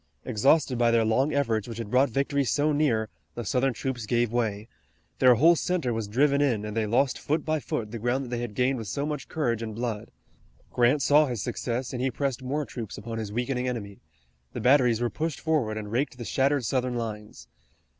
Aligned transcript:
Exhausted 0.25 0.79
by 0.79 0.89
their 0.89 1.05
long 1.05 1.31
efforts 1.31 1.67
which 1.67 1.77
had 1.77 1.91
brought 1.91 2.09
victory 2.09 2.43
so 2.43 2.71
near 2.71 3.07
the 3.35 3.45
Southern 3.45 3.71
troops 3.71 4.07
gave 4.07 4.31
way. 4.33 4.67
Their 5.19 5.35
whole 5.35 5.55
center 5.55 5.93
was 5.93 6.07
driven 6.07 6.41
in, 6.41 6.65
and 6.65 6.75
they 6.75 6.87
lost 6.87 7.19
foot 7.19 7.45
by 7.45 7.59
foot 7.59 7.91
the 7.91 7.99
ground 7.99 8.25
that 8.25 8.27
they 8.29 8.39
had 8.41 8.55
gained 8.55 8.79
with 8.79 8.87
so 8.87 9.05
much 9.05 9.27
courage 9.27 9.61
and 9.61 9.75
blood. 9.75 10.09
Grant 10.73 11.03
saw 11.03 11.27
his 11.27 11.43
success 11.43 11.93
and 11.93 12.01
he 12.01 12.09
pressed 12.09 12.41
more 12.41 12.65
troops 12.65 12.97
upon 12.97 13.19
his 13.19 13.31
weakening 13.31 13.67
enemy. 13.67 13.99
The 14.53 14.59
batteries 14.59 15.01
were 15.01 15.11
pushed 15.11 15.39
forward 15.39 15.77
and 15.77 15.91
raked 15.91 16.17
the 16.17 16.25
shattered 16.25 16.65
Southern 16.65 16.95
lines. 16.95 17.47